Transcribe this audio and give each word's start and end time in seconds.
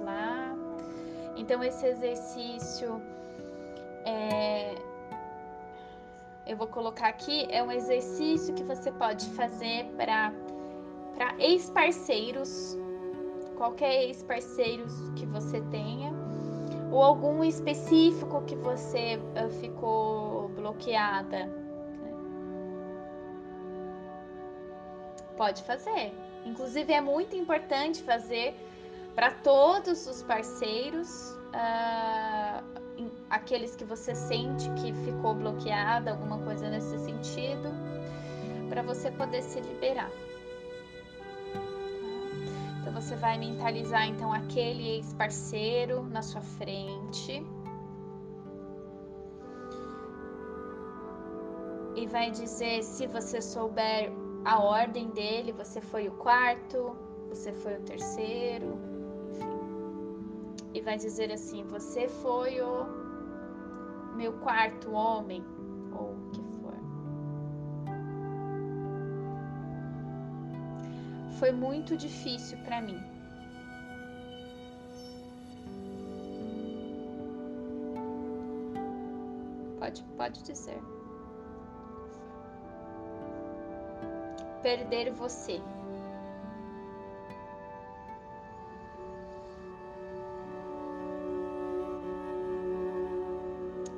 Lá. 0.00 0.54
Então, 1.36 1.62
esse 1.62 1.86
exercício 1.86 3.00
é, 4.04 4.74
eu 6.46 6.56
vou 6.56 6.68
colocar 6.68 7.08
aqui, 7.08 7.44
é 7.50 7.60
um 7.60 7.72
exercício 7.72 8.54
que 8.54 8.62
você 8.62 8.92
pode 8.92 9.26
fazer 9.30 9.84
para 9.96 10.32
ex-parceiros, 11.40 12.78
qualquer 13.56 14.04
ex-parceiros 14.04 14.92
que 15.16 15.26
você 15.26 15.60
tenha, 15.72 16.12
ou 16.92 17.02
algum 17.02 17.42
específico 17.42 18.42
que 18.42 18.54
você 18.54 19.16
uh, 19.16 19.50
ficou 19.60 20.48
bloqueada. 20.50 21.50
Pode 25.36 25.64
fazer. 25.64 26.14
Inclusive, 26.44 26.92
é 26.92 27.00
muito 27.00 27.34
importante 27.34 28.04
fazer 28.04 28.54
para 29.16 29.30
todos 29.30 30.06
os 30.06 30.22
parceiros. 30.22 31.34
Uh, 31.46 32.76
aqueles 33.30 33.74
que 33.74 33.84
você 33.84 34.14
sente 34.14 34.70
que 34.74 34.92
ficou 34.92 35.34
bloqueada, 35.34 36.12
alguma 36.12 36.38
coisa 36.38 36.68
nesse 36.68 36.98
sentido, 36.98 37.70
para 38.68 38.82
você 38.82 39.10
poder 39.10 39.42
se 39.42 39.58
liberar. 39.60 40.10
Então 42.80 42.92
você 42.92 43.16
vai 43.16 43.38
mentalizar 43.38 44.06
então 44.06 44.32
aquele 44.32 44.96
ex-parceiro 44.96 46.04
na 46.04 46.22
sua 46.22 46.42
frente. 46.42 47.44
E 51.96 52.06
vai 52.06 52.30
dizer 52.30 52.82
se 52.82 53.06
você 53.06 53.40
souber 53.40 54.12
a 54.44 54.62
ordem 54.62 55.08
dele, 55.10 55.52
você 55.52 55.80
foi 55.80 56.06
o 56.06 56.12
quarto, 56.12 56.94
você 57.30 57.52
foi 57.52 57.76
o 57.76 57.80
terceiro. 57.80 58.85
E 60.76 60.80
vai 60.82 60.98
dizer 60.98 61.32
assim: 61.32 61.64
você 61.64 62.06
foi 62.06 62.60
o 62.60 62.84
meu 64.14 64.34
quarto 64.40 64.92
homem, 64.92 65.42
ou 65.98 66.12
o 66.12 66.30
que 66.32 66.42
for. 66.58 66.74
Foi 71.38 71.50
muito 71.50 71.96
difícil 71.96 72.58
para 72.58 72.82
mim. 72.82 73.00
Pode, 79.78 80.04
pode 80.18 80.42
dizer. 80.42 80.78
Perder 84.60 85.10
você. 85.14 85.58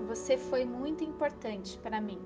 Você 0.09 0.39
foi 0.39 0.65
muito 0.65 1.05
importante 1.05 1.79
para 1.81 2.01
mim. 2.01 2.19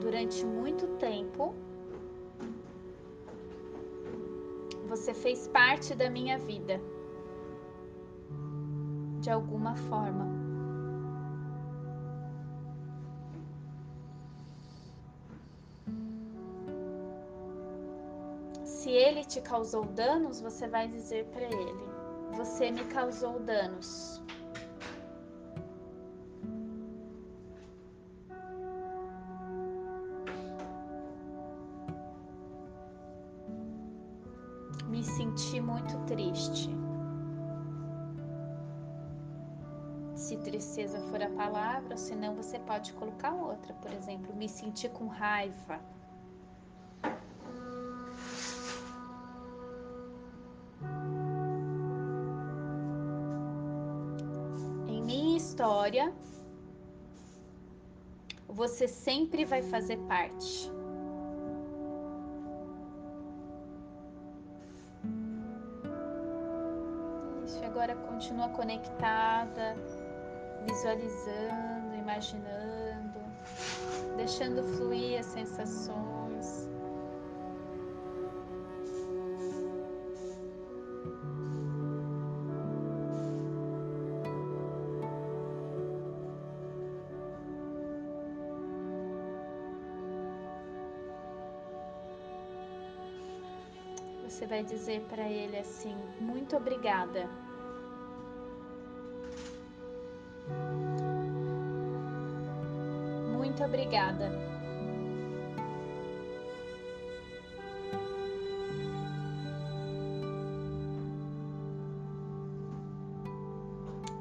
Durante 0.00 0.44
muito 0.44 0.88
tempo, 0.96 1.54
você 4.88 5.14
fez 5.14 5.46
parte 5.46 5.94
da 5.94 6.10
minha 6.10 6.36
vida, 6.38 6.80
de 9.20 9.30
alguma 9.30 9.76
forma. 9.76 10.26
Se 18.64 18.90
ele 18.90 19.24
te 19.24 19.40
causou 19.40 19.84
danos, 19.84 20.40
você 20.40 20.66
vai 20.66 20.88
dizer 20.88 21.26
para 21.26 21.44
ele: 21.44 21.93
você 22.34 22.70
me 22.70 22.84
causou 22.84 23.38
danos. 23.40 24.20
Me 34.88 35.02
senti 35.02 35.60
muito 35.60 35.96
triste. 36.06 36.70
Se 40.14 40.36
tristeza 40.38 40.98
for 41.10 41.22
a 41.22 41.30
palavra, 41.30 41.96
senão 41.96 42.34
você 42.34 42.58
pode 42.58 42.92
colocar 42.94 43.32
outra, 43.32 43.74
por 43.74 43.92
exemplo, 43.92 44.34
me 44.34 44.48
senti 44.48 44.88
com 44.88 45.06
raiva. 45.06 45.80
História, 55.54 56.12
você 58.48 58.88
sempre 58.88 59.44
vai 59.44 59.62
fazer 59.62 59.98
parte. 60.08 60.68
Isso, 67.44 67.64
agora 67.64 67.94
continua 67.94 68.48
conectada, 68.48 69.76
visualizando, 70.66 71.94
imaginando, 72.00 73.20
deixando 74.16 74.64
fluir 74.76 75.20
as 75.20 75.26
sensações. 75.26 76.68
Você 94.34 94.46
vai 94.46 94.64
dizer 94.64 95.00
para 95.02 95.28
ele 95.28 95.56
assim: 95.56 95.94
muito 96.20 96.56
obrigada. 96.56 97.30
Muito 103.32 103.62
obrigada. 103.62 104.32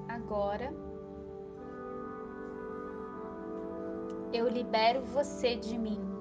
Agora 0.07 0.71
eu 4.31 4.47
libero 4.47 5.01
você 5.01 5.55
de 5.55 5.75
mim. 5.75 6.12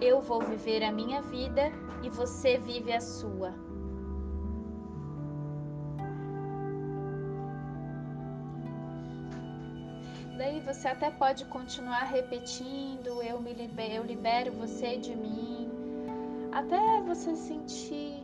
Eu 0.00 0.20
vou 0.20 0.40
viver 0.40 0.84
a 0.84 0.92
minha 0.92 1.20
vida 1.20 1.72
e 2.04 2.08
você 2.08 2.56
vive 2.56 2.92
a 2.92 3.00
sua. 3.00 3.52
Daí 10.36 10.60
você 10.60 10.86
até 10.86 11.10
pode 11.10 11.44
continuar 11.46 12.04
repetindo: 12.04 13.20
eu 13.20 13.40
me 13.40 13.52
libero, 13.52 13.94
eu 13.94 14.04
libero 14.04 14.52
você 14.52 14.96
de 14.98 15.16
mim, 15.16 15.68
até 16.52 17.00
você 17.00 17.34
sentir 17.34 18.22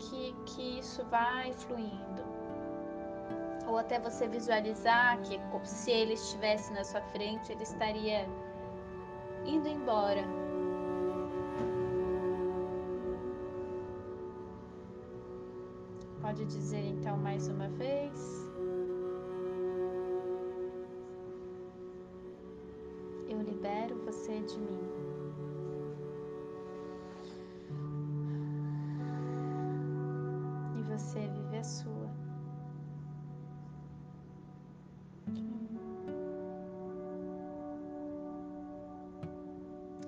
que, 0.00 0.34
que 0.46 0.78
isso 0.80 1.04
vai 1.04 1.52
fluindo. 1.52 2.24
Ou 3.68 3.78
até 3.78 4.00
você 4.00 4.26
visualizar 4.26 5.20
que 5.22 5.40
se 5.62 5.92
ele 5.92 6.14
estivesse 6.14 6.72
na 6.72 6.82
sua 6.82 7.00
frente, 7.12 7.52
ele 7.52 7.62
estaria 7.62 8.26
indo 9.46 9.68
embora 9.68 10.43
Pode 16.24 16.46
dizer 16.46 16.82
então 16.86 17.18
mais 17.18 17.48
uma 17.48 17.68
vez. 17.68 18.48
Eu 23.28 23.42
libero 23.42 23.94
você 24.06 24.40
de 24.40 24.58
mim. 24.58 24.88
E 30.78 30.82
você 30.84 31.28
vive 31.28 31.58
a 31.58 31.62
sua. 31.62 32.10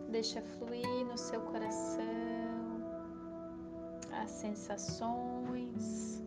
Deixa 0.09 0.41
fluir 0.41 1.05
no 1.05 1.19
seu 1.19 1.43
coração 1.43 2.36
as 4.27 4.33
sensações. 4.33 6.23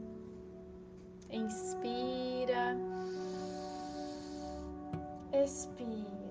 Inspira 1.30 2.76
expira. 5.34 6.29